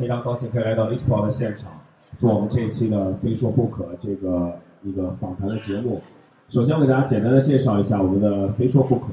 [0.00, 1.70] 非常高兴可以来到 Expo 的现场，
[2.16, 4.50] 做我们这一期的《非说不可》这个
[4.82, 6.00] 一个访谈的节目。
[6.48, 9.02] 首先，我给大家简单的介绍一下我们的《非说不可》。《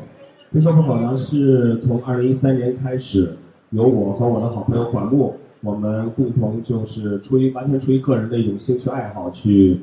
[0.49, 3.35] 非说不可》呢，是从2013年开始，
[3.71, 9.81] 由我和我的好朋友管木，我们共同就是出于完全出于个人的一种兴趣爱好去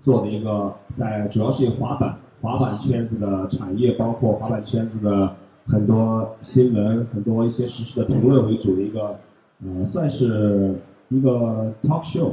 [0.00, 5.34] 做的一个，在主要是以滑板滑板圈子的产业，包括滑板圈子的
[5.66, 9.16] 很多新闻、很多一些实时的评论为主的一个，
[9.64, 10.74] 呃，算是
[11.08, 12.32] 一个 talk show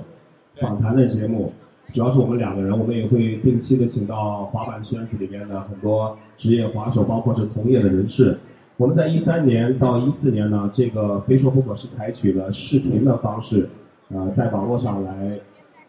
[0.56, 1.52] 访谈的节目。
[1.94, 8.38] 主要是我们两个人，我们也会定期的请到滑板圈子里面的很多职业滑手，包括是从业的人士。
[8.76, 13.70] 我们在一三年到一四年呢，这个非说不可是采取了视频的方式，
[14.10, 15.40] 呃，在网络上来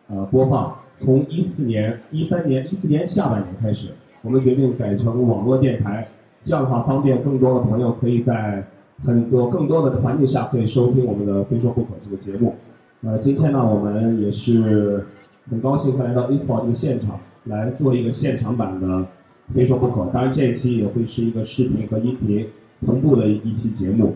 [0.08, 0.74] 呃播放。
[0.96, 3.88] 从一四年、一三年、一四年下半年开始，
[4.22, 6.08] 我们决定改成网络电台，
[6.44, 8.64] 这样的话方便更多的朋友可以在
[9.04, 12.54] 很多更多的环境下可以收听我们的非说不可这个节目。
[13.02, 15.06] 呃，今天呢，我们也是。
[15.50, 18.86] 很高兴会来到 ESPO 这个现场来做一个现场版的
[19.54, 22.46] 《非说不可》，当然这一期也会是一个视频和音频
[22.84, 24.14] 同步的一期节目。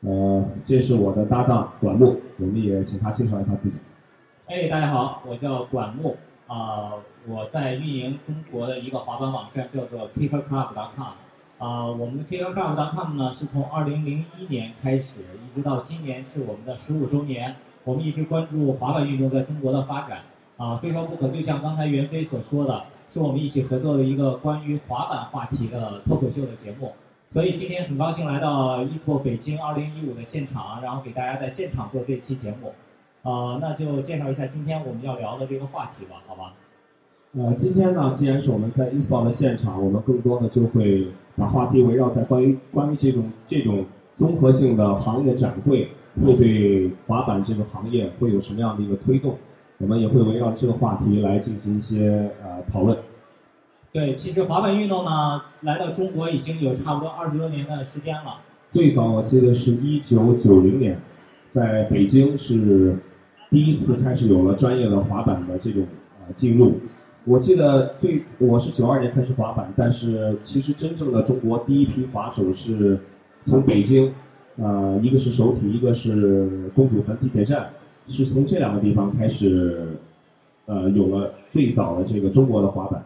[0.00, 3.78] 呃，这是我的搭档管木，我们也请他介绍一下自己。
[4.46, 6.94] 哎，大家好，我叫管木啊，
[7.28, 11.12] 我在运营中国的一个滑板网站，叫做 KickerClub.com。
[11.60, 17.54] 啊，我们的 KickerClub.com 呢是从2001年开始，一直到今年是我们的十五周年。
[17.84, 20.20] 我们一直关注滑板运动在中国的发展。
[20.56, 26.92] 啊，非说不可，就像刚才袁飞所说的，是我们一起合作的一个关于滑板话题的脱口秀的节目。
[27.28, 32.72] 所以今天很高兴来到 eSport 北京2015的现场，然后给大家在现场做这期节目。
[33.22, 36.54] 啊，那就介绍一下今天我们要聊的这个话题吧，好吧？
[37.38, 41.06] 呃，今天呢，既然是我们在 eSport 的现场，我们更多的就会
[41.40, 45.88] 把话题围绕在关于关于这种这种综合性的行业展会，
[46.22, 49.38] 会对滑板这个行业会有什么样的一个推动？
[49.78, 52.98] 我们也会围绕这个话题来进行一些呃讨论。
[53.90, 58.34] 对，其实滑板运动呢，来到中国已经有差不多二十多年的时间了。
[58.70, 61.00] 最早我记得是一九九零年，
[61.48, 62.94] 在北京是
[63.48, 65.86] 第一次开始有了专业的滑板的这种
[66.20, 66.74] 呃进入。
[67.24, 72.98] 我记得最我是九二年开始滑板，但是其实真正的中国第一批滑手是
[73.44, 74.12] 从北京，
[74.56, 77.70] 呃，一个是首体，一个是公主坟地铁站。
[78.08, 79.96] 是从这两个地方开始，
[80.66, 83.04] 呃，有了最早的这个中国的滑板。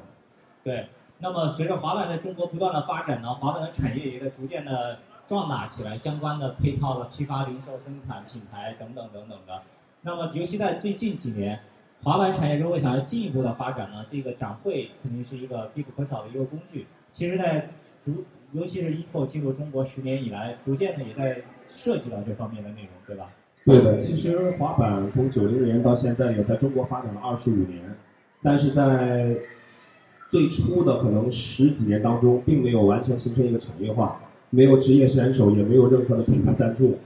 [0.63, 0.87] 对，
[1.19, 9.61] 那么随着滑板在中国不断的发展呢，滑板的产业也在逐渐的壮大起来，相关的配套的批发、零售、生产、品牌等等等等的。
[10.01, 11.61] 那么，尤其在最近几年，
[12.05, 16.85] 滑板产业如果想要进一步的发展呢，这个展会肯定是一个必不可少的一个工具。
[17.11, 17.71] 其实，在
[18.05, 23.31] 逐，尤其是 eSport 进入中国十年以来，逐渐的也在涉及到这方面的内容，对吧？
[23.65, 27.81] 对的，其实滑板从九零年到现在也在中国发展了二十五年，
[28.43, 29.35] 但是在
[30.29, 36.99] 最初的可能十几年当中，并没有完全形成一个产业化，没有职业选手，也没有任何的品牌赞助。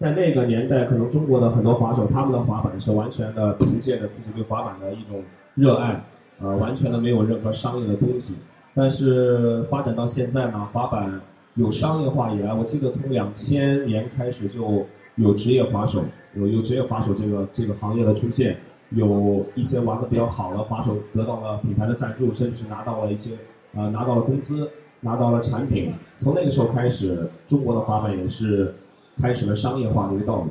[0.00, 5.22] 在那个年代，可能中国的很多滑手，他们的滑板是完全的凭借着自己对滑板的一种
[5.54, 6.02] 热爱，
[6.40, 8.32] 呃，完全的没有任何商业的东西。
[8.74, 11.20] 但是发展到现在呢，滑板
[11.54, 14.86] 有商业化以来，我记得从两千年开始就。
[15.16, 16.02] 有职业滑手，
[16.34, 18.56] 有有职业滑手这个这个行业的出现，
[18.90, 23.36] 有一些玩的比较好的滑手得到了品牌的赞助，甚至拿到了一些
[23.74, 25.92] 呃拿到了工资，拿到了产品。
[26.16, 28.74] 从那个时候开始，中国的滑板也是
[29.20, 30.48] 开始了商业化的一个道路。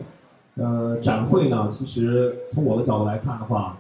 [0.56, 3.78] 呃，展会呢，其实从我的角度来看的话，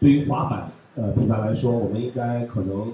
[0.00, 2.92] 对于滑板呃品牌来说，我们应该可能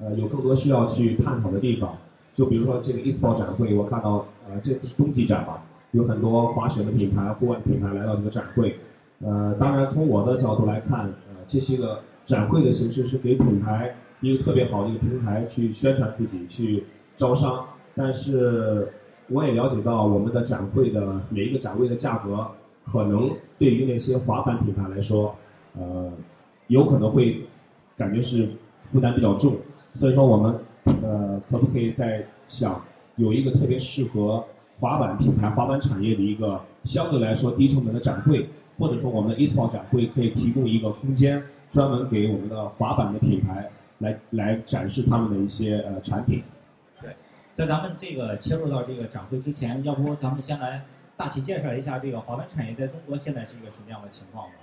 [0.00, 1.96] 呃有更多需要去探讨的地方。
[2.34, 5.58] 就比如说这个 eSport 展会，我看到呃这次是冬季展嘛。
[5.92, 8.78] 有很多滑雪的品牌、户外品牌来到这个展会，
[9.20, 16.84] 呃，当然从我的角度来看，呃，这些个展会的形式是给品牌一个特别好的一个平台去宣传自己、去
[17.14, 17.66] 招商。
[17.94, 18.88] 但是
[19.32, 22.46] 我也了解到，我们的展会的每一个展位的价格，
[22.84, 25.34] 可能对于那些滑板品牌来说，
[25.78, 26.10] 呃，
[26.68, 27.40] 有可能会
[27.96, 28.48] 感觉是
[28.84, 29.56] 负担比较重。
[29.94, 30.54] 所以说，我们
[31.02, 32.80] 呃，可不可以在想
[33.16, 34.44] 有一个特别适合。
[34.80, 41.40] 滑板品牌、滑板产业的一个相对来说低成本的展会，或者说我们的 eSport 展会可以提供一个空间，
[41.70, 46.42] 专门给我们的滑板的品牌来来展示他们的一些呃产品。
[47.54, 50.82] 对，在咱们这个切入到这个展会之前，要不咱们先来
[51.16, 54.54] 大体介绍一下这个滑板产业在中国现在是一个什么样的情况吧？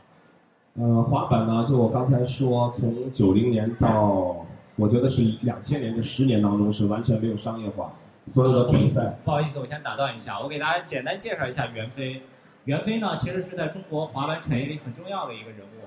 [0.76, 4.46] 呃，滑板呢，就我刚才说，从九零年到
[4.76, 7.94] 我觉得是两千年这十年当中是完全没有商业化。
[8.28, 12.22] 所有的比赛，不好意思，我先打断一下，我给大家简单介绍一下袁飞。
[12.66, 15.86] 袁飞呢，其实是在中国滑板产业里很重要的一个人物。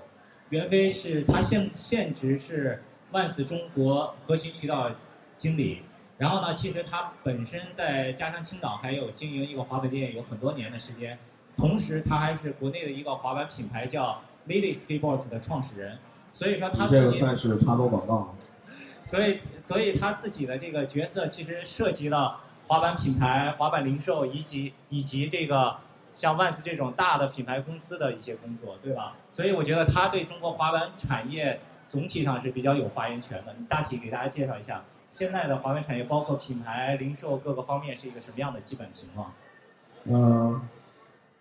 [0.49, 2.83] 袁飞是他现现职是
[3.13, 4.91] 万斯中国核心渠道
[5.37, 5.83] 经理。
[6.23, 11.19] 然后呢，其实他本身在家乡青岛还有经营一个滑板店有很多年的时间，
[11.57, 15.99] 同时他还是国内的一个滑板品牌叫 Lady Skateboards 的创始人。
[16.33, 18.37] 所以说他这个算是插播广告。
[19.03, 22.39] 所以，所以他自己的这个角色其实涉及了
[22.69, 25.75] 滑板品牌、滑板零售以及以及这个
[26.15, 29.15] 像万斯这种大的品牌公司的一些工作，对吧？
[29.33, 31.59] 所以我觉得他对中国滑板产业
[31.89, 33.53] 总体上是比较有发言权的。
[33.59, 39.31] 你大体给大家介绍一下现在的华为产业，包括品牌、零售各个方面是一个什么样的基本情况？
[40.07, 40.61] 嗯，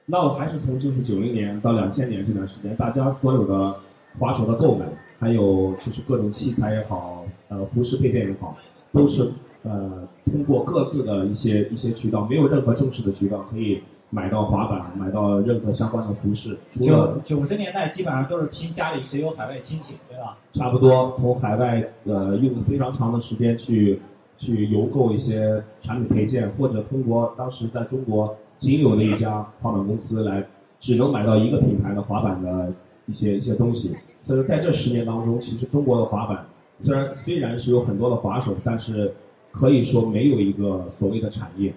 [0.05, 3.79] 那我还是从就是九零年到两千年这段时间，大家所有的
[4.19, 4.85] 滑手的购买。
[5.21, 8.57] 还有就是各种器材也好，呃，服饰配件也好，
[8.91, 9.31] 都是
[9.61, 13.83] 呃通过各自的一些一些渠道，没有任何正式的渠道可以
[14.13, 16.57] 买到滑板，买到任何相关的服饰。
[16.79, 20.37] 九九十年代基本上都是拼家里谁有海外亲戚，对吧？
[20.51, 24.01] 差不多，从海外呃用非常长的时间去
[24.37, 30.45] 去邮购一些产品配件，或者通过当时在中国仅有的一家滑板公司来，
[30.77, 32.69] 只能买到一个品牌的滑板的
[33.05, 33.95] 一些一些东西。
[34.23, 36.45] 所以在这十年当中，其实中国的滑板
[36.81, 39.13] 虽然虽然是有很多的滑手，但是
[39.51, 41.73] 可以说没有一个所谓的产业。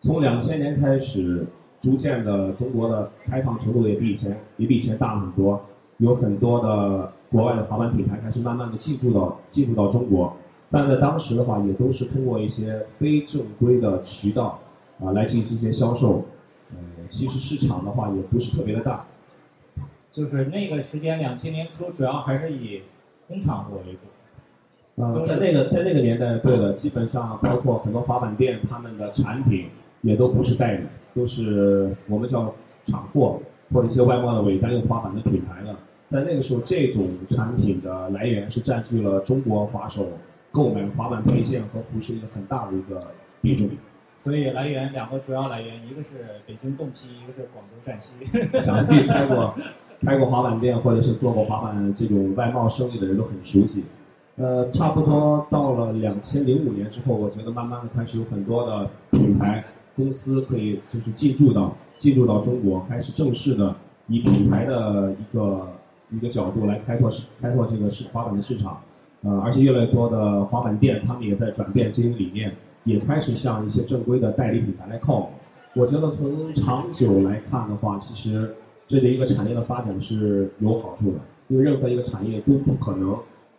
[0.00, 1.46] 从两千年开始，
[1.80, 5.60] 逐渐的中国的开放程度也比以前也比以前大了很多，
[5.98, 10.36] 有很多的国外的滑板品牌开始慢慢的进驻到进入到中国，
[10.70, 14.60] 但在当时的话，也都是通过一些非正规的渠道
[15.00, 16.24] 啊来进行一些销售，
[16.70, 16.78] 呃，
[17.08, 19.04] 其实市场的话也不是特别的大。
[20.10, 22.82] 就是那个时间，两千年初，主要还是以
[23.26, 23.98] 工厂货为主。
[25.02, 29.68] 呃，在那个在那个年代，对的，基本上包括很多滑板店，他们的产品
[30.02, 30.84] 也都不是代理，
[31.14, 32.54] 都是我们叫
[32.84, 33.40] 厂货
[33.72, 35.74] 或者一些外贸的尾单用滑板的品牌的。
[36.06, 40.06] 在那个时候，这种产品的来源是占据了中国滑手
[40.50, 43.00] 购买滑板配件和服饰一个很大的一个
[43.42, 43.68] 比重。
[44.18, 48.14] 所以来源两个主要来源，一个是北京冻批，一个是广州站西。
[48.60, 49.54] 想必开过。
[50.00, 53.82] 开过滑板店或者是做过滑板这种外贸生意的人都很熟悉。
[54.36, 59.64] 呃，差不多到了两千零五年之后，我觉得慢慢的开始有很多的品牌
[59.98, 63.74] 公司可以就是进驻到进驻到中国，开始正式的
[64.06, 65.68] 以品牌的一个
[66.10, 68.80] 一个角度来开拓市开拓这个市滑板的市场。
[69.22, 72.54] 呃，而且越来越多的滑板店他们也在转变经营理念，
[72.84, 75.30] 也开始向一些正规的代理品牌来靠拢。
[75.74, 78.54] 我觉得从长久来看的话，其实。
[78.90, 81.18] 这对一个产业的发展是有好处的，
[81.48, 83.14] 因为任何一个产业都不可能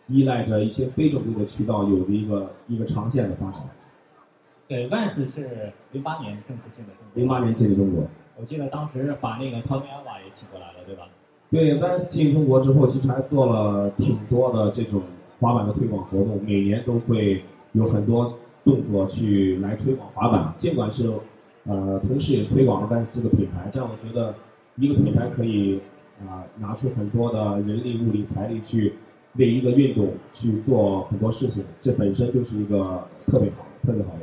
[0.08, 3.62] 依赖着一些非正规的渠道有的一个一个长线的发展。
[4.70, 7.16] 对，Vans 是零八年正式进的中国。
[7.16, 8.06] 零八年进的中国。
[8.38, 11.08] 我记得当时把那个 Tony Alva 也请过来了，对吧？
[11.50, 15.02] 对，Vans 进中国之后，其实还做了挺多的这种
[15.40, 18.32] 滑板的推广活动，每年都会有很多
[18.64, 20.54] 动作去来推广滑板。
[20.56, 21.12] 尽管是
[21.66, 24.36] 呃，同时也推广了 Vans 这个品牌，但我觉得。
[24.76, 25.78] 一个品牌可以
[26.22, 28.94] 啊拿出很多的人力、物力、财力去
[29.34, 34.20] 为一个运动去做很多事情，这本身就是一个特别好、特别好的。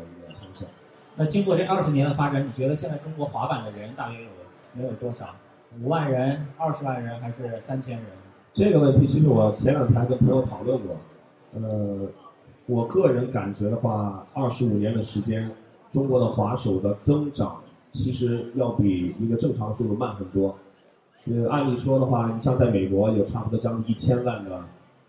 [1.16, 4.28] 那经过这二十年的发展，你觉得现在中国滑板的人大约有
[4.74, 5.34] 能有多少？
[5.80, 8.06] 五万人、二十万人还是三千人？
[8.52, 10.96] 这个问题其实我前两天跟朋友讨论过。
[11.54, 12.06] 呃，
[12.66, 15.50] 我个人感觉的话，二十五年的时间，
[15.90, 17.56] 中国的滑手的增长。
[17.92, 20.54] 其实要比一个正常速度慢很多。
[21.24, 24.62] 呃，按理说的话，你像在美国有差不多将近一千万的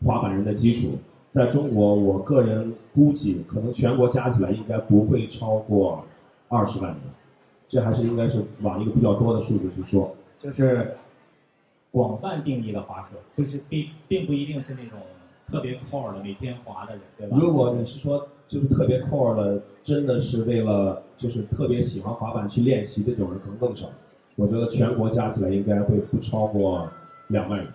[0.06, 0.98] 滑板人的基础，
[1.38, 6.04] 在中国，我个人估计可能全国加起来应该不会超过
[6.48, 7.00] 二十万人。
[7.68, 10.16] 这还是应该是往一个比较多的数字去说。
[10.40, 10.96] 就是
[11.92, 14.98] 广泛定义的滑手，就是并并不一定是那种
[15.48, 17.38] 特别 core 的每天滑的人，对吧？
[17.40, 18.28] 如果你是说。
[18.50, 23.90] 就是特别 core 的，真的是为了就是特别喜欢滑板去练习的这种人可能更少。
[24.38, 26.88] 我觉得全国加起来应该会不超过
[27.28, 27.68] 两万人。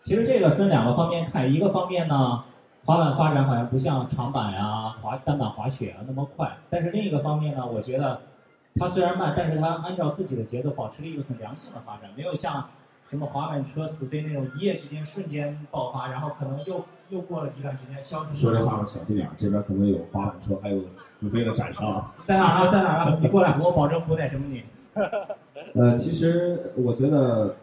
[0.00, 2.44] 其实这个分两个方面看，一个方面呢，
[2.84, 6.50] 滑板发展好像不像长板呀、滑单板滑雪啊那么快。
[6.68, 8.20] 但是另一个方面呢，我觉得
[8.76, 12.64] 它虽然慢，但是它按照自己的节奏保持了一个很良性的发展，没有像。
[13.08, 18.34] 什么滑板车死飞那种一夜之间瞬间爆发，然后可能又又过了一段时间消失。
[18.36, 22.10] 说这话小心点，这边可能有滑板车，还有死飞的展商。
[22.20, 22.72] 在哪啊？
[22.72, 23.18] 在哪啊？
[23.20, 24.62] 你过来，我保证不带什么你。
[25.74, 27.54] 呃，其实我觉得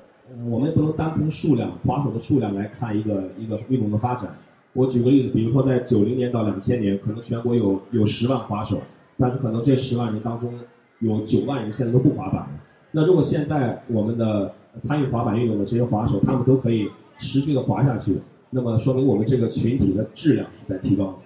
[0.52, 4.30] 我们不能单从数量滑手的数量来看一个一个运动的发展。
[4.74, 8.80] 我举个例子，比如说在九零年到两千年，可能全国有有十万滑手，
[9.18, 10.54] 但是可能这十万人当中
[11.00, 12.50] 有九万人现在都不滑板了。
[12.92, 18.18] 那如果现在我们的参与滑板运动的这些滑手，他们都可以持续的滑下去，
[18.52, 21.18] 那么说明我们这个群体的质量是在提高的。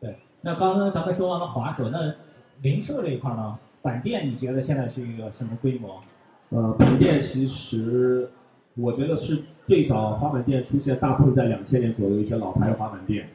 [0.00, 2.14] 对，那刚刚咱们说完了滑手，那
[2.62, 3.58] 零售这一块呢？
[3.82, 6.00] 板店你觉得现在是一个什么规模？
[6.48, 8.28] 呃，板店其实
[8.76, 13.26] 我觉得是最早滑板店出现，大部分在两千年左右一些老牌的滑板店。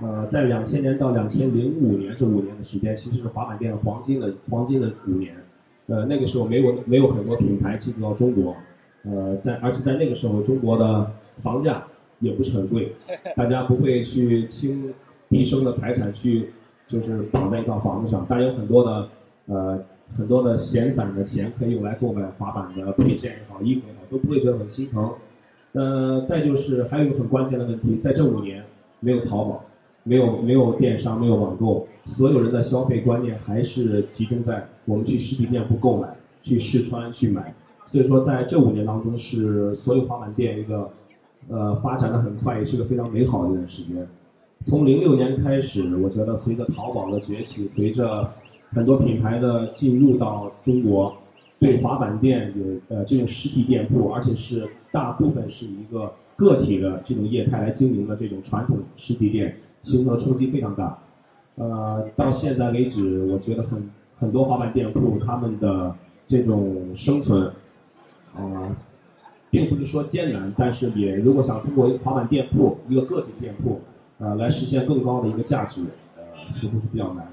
[0.00, 5.34] 呃，在两千年到两千零五年这五年的时间，其实是滑板店黄金的黄金的五年。
[5.86, 8.54] 呃，那个时候没有没有很多品牌进入到中国，
[9.04, 11.82] 呃，在而且在那个时候，中国的房价
[12.20, 12.92] 也不是很贵，
[13.34, 14.92] 大家不会去倾
[15.28, 16.50] 毕生的财产去
[16.86, 19.08] 就是绑在一套房子上，但有很多的
[19.46, 19.82] 呃
[20.16, 25.12] 很多的闲散的钱可以用来购买滑板的配件也好，衣服也好，都不会觉得很心疼。
[25.72, 28.64] 呃，再就是还有一个很关键的问题，在这五年
[29.00, 29.64] 没有淘宝。
[30.04, 36.08] 没有没有电商，没有网购，所有人的消费观念还是集中在我们去实体店铺购买、
[36.40, 37.54] 去试穿、去买。
[37.84, 40.88] 所以说，在这五年当中，是所有滑板店一个
[41.50, 44.06] 呃发展的很快，也是个非常美好的一段时间。
[44.64, 48.32] 从零六年开始，我觉得随着淘宝的崛起，随着
[48.70, 51.16] 很多品牌的进入到中国，
[51.58, 59.56] 对滑板店有呃这种实体店铺，而且是大部分是一个个体的这种业态来经营的这种传统实体店。
[59.84, 60.98] 形成的冲击非常大，
[61.54, 65.94] 呃，到现在为止，我觉得很很多滑板店铺他们的
[66.26, 67.50] 这种生存，
[68.34, 68.76] 啊，
[69.50, 73.80] 并不是说艰难，但是也如果想通过一个滑板店铺一个个体店铺，
[74.18, 75.80] 呃，来实现更高的一个价值，
[76.16, 77.24] 呃，似乎是比较难。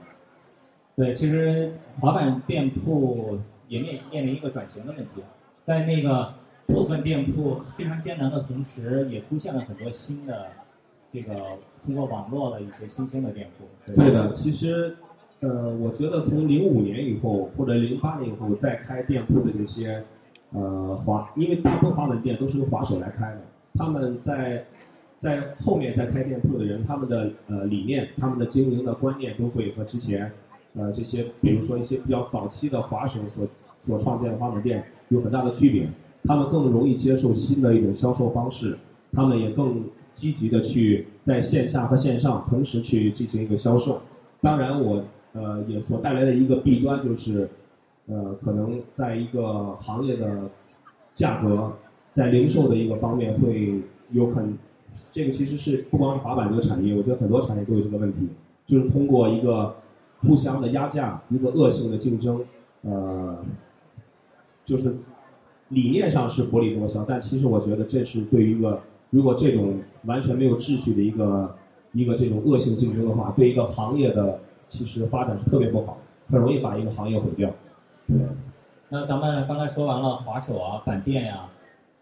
[0.95, 5.21] 对，其实滑板店铺也面面临一个转型的问题，
[5.63, 6.33] 在那个
[6.67, 10.47] 部分店铺非常艰难的同时，也出现了很多新的。
[11.13, 11.33] 这个
[11.85, 14.33] 通过网络的一些新兴的店铺，对的。
[14.33, 14.97] 其实，
[15.39, 20.03] 呃，我觉得从零五年以后或者零八年以后再开店铺的这些，
[20.51, 23.37] 呃，滑，因为大部分滑板店都是由滑手来开的，
[23.75, 24.65] 他们在
[25.15, 30.29] 在后面再开店铺的人，他们的呃理念、他们的经营的观念都会和之前，
[30.77, 33.47] 呃，这些比如说一些比较早期的滑手所
[33.85, 35.89] 所创建的滑板店有很大的区别。
[36.23, 38.77] 他们更容易接受新的一种销售方式，
[39.11, 39.83] 他们也更。
[40.15, 43.99] 积极的去在线下和线上同时去进行一个销售，
[44.39, 45.03] 当然我
[45.33, 47.49] 呃也所带来的一个弊端就是，
[48.07, 50.49] 呃可能在一个行业的
[51.13, 51.73] 价格
[52.13, 54.57] 在零售的一个方面会有很，
[55.11, 58.29] 这个其实是不光是滑板这个产业，我觉得很多产业都有这个问题，
[58.65, 59.75] 就是通过一个
[60.25, 62.43] 互相的压价，一个恶性的竞争，
[62.81, 63.37] 呃，
[64.63, 64.95] 就是
[65.69, 68.81] 理念上是薄利多销，但其实我觉得这是对于一个。
[69.11, 71.55] 如果这种完全没有秩序的一个
[71.93, 77.49] 一个这种恶性竞争的话，对一个行业的其实发展是特别不好，很容易把一个行业毁掉。
[78.07, 78.17] 对。
[78.89, 81.47] 那咱们刚才说完了滑手啊、板店呀、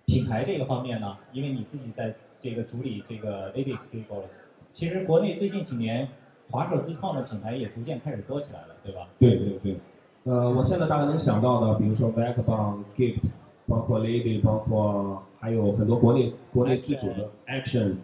[0.06, 4.32] 品牌这个方面呢，因为你自己在这个主理这个 Ladies Skateboards，
[4.72, 6.08] 其实国内最近几年
[6.50, 9.08] 滑手自创的品牌也逐渐开始多起来了，对吧？
[9.20, 9.78] 对对对。
[10.26, 13.30] 呃，我现在大概能想到的，比如说 Vagabond、Gift。
[13.66, 17.96] 包括 Lady，包括还有很多国内国内自主的 Action，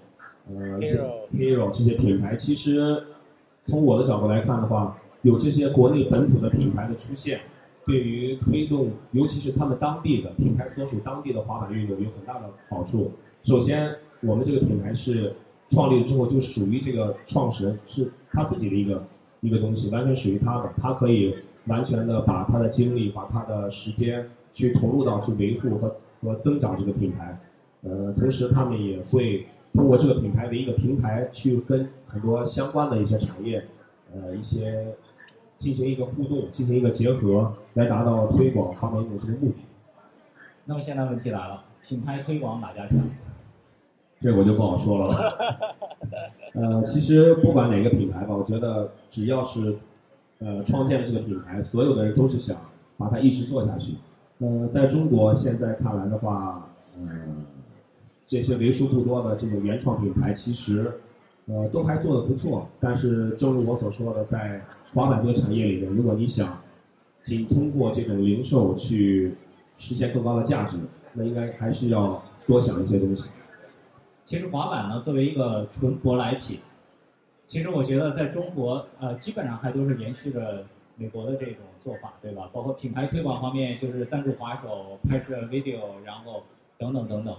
[0.48, 0.79] 呃
[1.34, 3.03] ，Hero 这些品牌，其实
[3.65, 7.41] 从我的角度来看的话，有这些国内本土的品牌的出现，
[7.86, 13.12] 对于推动，尤其是他们当地的品牌所属当地的滑板运动有很大的好处。
[13.43, 15.36] 首先，我们这个品牌是
[15.69, 19.03] 创立之后就属于这个创始人是他自己的一个
[19.41, 21.35] 一个东西，完全属于他的，他可以
[21.65, 24.29] 完全的把他的精力，把他的时间。
[24.51, 27.39] 去投入到去维护和和增长这个品牌，
[27.83, 33.63] 呃，同时他们也会通过这个品牌的一个平台，去跟很多相关的一些产业，
[34.11, 34.95] 呃，一些
[35.55, 39.57] 进行一个互动，进行一个结合，来达到推广滑板运动这个目的。
[40.65, 42.97] 那么现在问题来了，品牌推广哪家强？
[44.21, 45.15] 这我就不好说了。
[46.53, 49.75] 呃，其实不管哪个品牌吧，我觉得只要是
[50.39, 52.57] 呃创建了这个品牌，所有的人都是想
[52.97, 53.95] 把它一直做下去。
[54.39, 57.45] 呃，在中国现在看来的话，嗯，
[58.25, 60.91] 这些为数不多的这种原创品牌，其实，
[61.47, 62.67] 呃，都还做的不错。
[62.79, 64.61] 但是，正如我所说的，在
[64.93, 66.57] 滑板这个产业里面，如果你想
[67.21, 69.33] 仅通过这种零售去
[69.77, 70.77] 实现更高的价值，
[71.13, 73.29] 那应该还是要多想一些东西。
[74.29, 76.59] 其实，滑板呢，作为一个纯舶来品，
[77.48, 80.63] 其实我觉得在中国，呃，基本上还都是延续着。
[80.98, 82.50] 美国的这种做法，对吧？
[82.51, 86.43] 包括品牌推广方面，就是赞助滑手、拍摄 video，然后
[86.77, 87.33] 等等等等。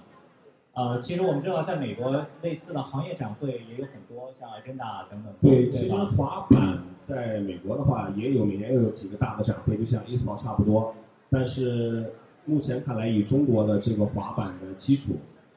[0.72, 5.32] 呃，其实我们知道，在美国类似的行业展会也有很多，像 Agenda 等等。
[5.42, 10.92] 对，其实滑板在美国的话，也有每年又有几个大的展会，就像 e s p o 差不多。
[11.28, 12.10] 但是
[12.46, 15.12] 目前看来，以中国的这个滑板的基础，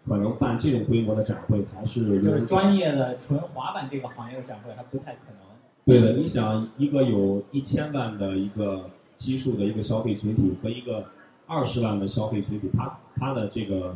[0.07, 5.49] 可能办这种规模的展会还是就是专业的纯滑板这个行业的展会还不太可能。
[5.85, 11.05] 对的，你想一个有一千万的一个基数的一个消费群体和一个
[11.45, 13.95] 二十万的消费群体，它它的这个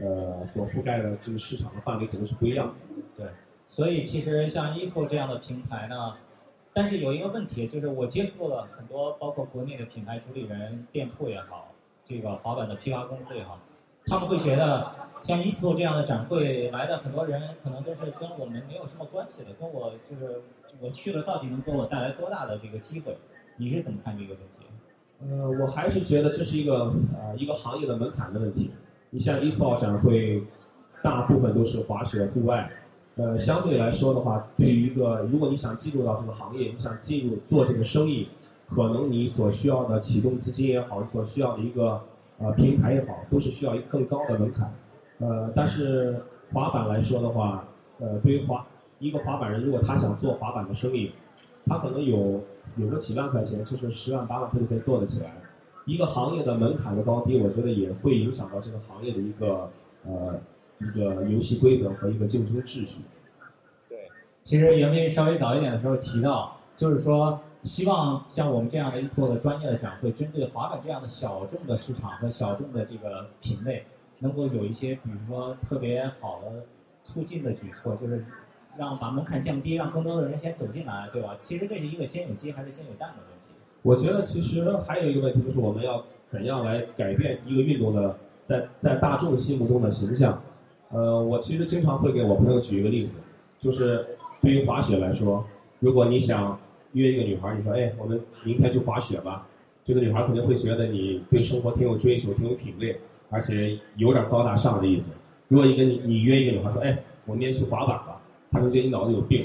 [0.00, 2.74] 呃所覆盖的这个市场的范围肯定是不一样的。
[3.16, 3.26] 对，
[3.68, 6.14] 所以其实像 eSport 这样的平台呢，
[6.72, 11.72] 但是有一个问题，就是我接触了很多，包括国内的品牌主理人、店铺也好，
[12.04, 13.58] 这个滑板的批发公司也好，
[14.08, 14.90] 他们会觉得
[15.22, 20.40] 像 ESPO 这样的展会来的很多人，可能都是跟我们没有什么关系的，跟我就是
[20.80, 23.16] 我去了到底能给我带来多大的这个机会？
[23.58, 24.66] 你是怎么看这个问题？
[25.20, 28.70] 呃，我还是觉得这是一个呃一个行业的门槛的问题。
[29.10, 30.42] 你像 ESPO 展会，
[31.02, 32.70] 大部分都是滑雪户外，
[33.16, 38.28] 呃，相对来说的话，对于一个如果你想进入到这个行业，你想进入做这个生意，
[38.68, 42.00] 可能你所需要的启动资金也好，所需要的一个
[42.38, 44.72] 呃平台也好，都是需要一个更高的门槛。
[45.18, 46.20] 呃，但是
[46.52, 47.64] 滑板来说的话，
[47.98, 48.64] 呃，对于滑
[49.00, 51.12] 一个滑板人，如果他想做滑板的生意，
[51.66, 52.40] 他可能有
[52.76, 55.32] 有个几万块钱，就是十万八万，他就可以做得起来。
[55.84, 59.70] 一个行业的门槛的高低，我觉得也会影响到这个行业的一个
[60.06, 60.38] 呃
[60.78, 63.02] 一个游戏规则和一个竞争秩序。
[63.88, 63.98] 对，
[64.42, 73.84] 其实袁飞稍微早一点的时候提到，就是说希望像我们这样的一做的专业的展会，针对滑板这样的小众的市场和小众的这个品类，
[74.20, 76.64] 能够有一些比如说特别好的
[77.04, 78.24] 促进的举措，就是
[78.78, 81.36] 让把门槛降低，让更多的人先走进来，对吧？
[81.42, 83.54] 其实这是一个先有鸡还是先有蛋的问题。
[83.82, 90.42] 我觉得其实还有一个问题，就是我们要怎样来改变一个运动的在在大众心目中的形象。
[90.88, 93.12] 呃，我其实经常会给我朋友举一个例子，
[93.60, 94.06] 就是
[94.40, 95.44] 对于滑雪来说，
[95.80, 96.58] 如果你想
[96.92, 99.46] 约一个女孩，你说，哎，我们明天去滑雪吧，
[99.84, 102.98] 这个女孩肯定会觉得你对生活挺有追求，挺有品味，
[103.30, 105.12] 而且有点高大上的意思。
[105.48, 108.20] 如果一个你你约一个女孩说，哎，我们明天去滑板吧，
[108.50, 109.44] 她就觉得你脑子有病。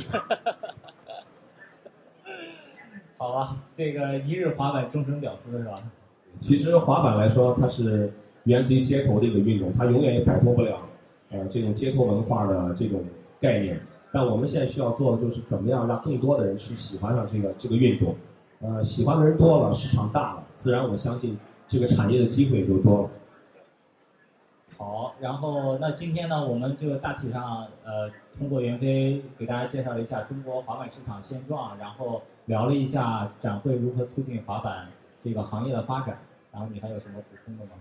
[3.17, 5.81] 好吧，这个一日滑板，终生屌丝是吧？
[6.39, 8.11] 其实滑板来说，它是
[8.43, 10.75] 源自于街头的一个运动，它永远也摆脱不了
[11.31, 13.03] 呃这种街头文化的这种
[13.39, 13.79] 概念。
[14.13, 18.15] 但我们现在需要做的就是怎么样让更多的人去喜欢上这个这个运动。
[18.61, 23.09] 呃，喜欢的人多了，市场大了，自然我相信这个产业的机会就多了。
[24.77, 32.21] 好，然后那今天呢，我们就大体上呃通过袁飞给大家介绍了一下中国滑板市场现状，然后。
[32.45, 34.85] 聊了一下展会如何促进滑板
[35.23, 36.17] 这个行业的发展，
[36.51, 37.71] 然后你还有什么补充的吗？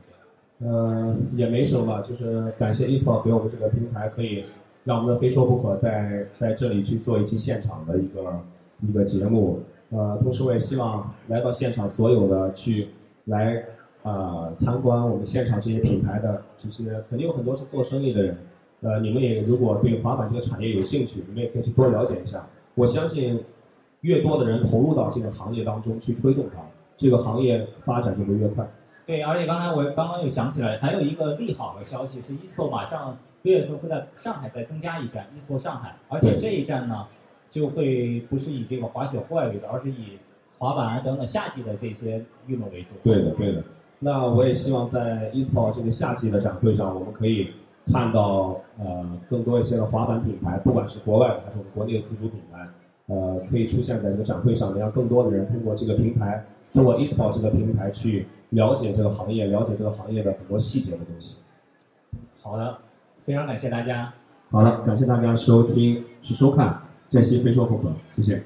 [0.60, 4.44] 呃，也没什么，就是感谢 eSport 给我们这个平台，可以
[4.84, 8.40] 让我们的非说不可在在这里去做一期现场的一个
[8.80, 9.60] 一个节目。
[9.90, 12.88] 呃，同时我也希望来到现场所有的去
[13.26, 13.62] 来
[14.02, 18.36] 啊参观我们现场这些品牌的这些，肯定有很多是做生意的人。
[18.80, 22.46] 呃，你们也如果对滑板这个产业有兴趣，你们也可以去多了解一下。
[22.74, 23.42] 我相信。
[24.02, 26.60] 越多的人投入到这个行业当中去推动它，
[26.96, 28.68] 这个行业发展就会越快。
[29.06, 37.06] 对，而且刚才我刚刚又想起来，还有一个利好的消息是，Esko 马上六月份会在上海再增加一站，eSport 上海，而且这一站呢，
[37.50, 40.18] 就会不是以这个滑雪户外为主，而是以
[40.58, 42.88] 滑板啊等等夏季的这些运动为主。
[43.02, 43.62] 对的，对的。
[43.98, 47.50] 那我也希望在 eSport 这个夏季的展会上，我们可以
[47.92, 52.68] 看到呃更多一些的滑板品牌，不管是国外的还是我们国内的自主品牌。
[53.06, 61.38] 呃，可以出现在这个展会上，让更多的人通过这个平台，通过 eSport 这个平台去了解这个行业，了解这个行业的很多细节的东西。
[62.40, 62.78] 好的，
[63.24, 64.12] 非常感谢大家。
[64.50, 68.42] 好了，感谢大家收听、是收看这期《非说不可》，谢谢。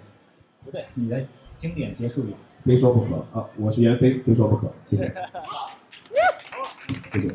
[0.65, 1.23] 不对，你的
[1.57, 2.35] 经典结束语。
[2.65, 3.47] 非说不可啊！
[3.59, 5.15] 我是袁飞，非说不可，谢谢。
[7.13, 7.35] 谢谢。